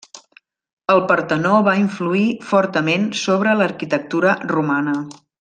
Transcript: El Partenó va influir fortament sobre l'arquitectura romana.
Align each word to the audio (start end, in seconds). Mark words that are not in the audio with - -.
El 0.93 1.01
Partenó 1.11 1.51
va 1.67 1.75
influir 1.81 2.23
fortament 2.53 3.05
sobre 3.25 3.55
l'arquitectura 3.61 4.35
romana. 4.57 4.97